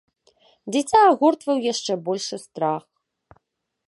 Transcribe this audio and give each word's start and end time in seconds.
Дзіця 0.75 1.01
агортваў 1.09 1.57
яшчэ 1.67 1.93
большы 2.07 2.35
страх. 2.47 2.83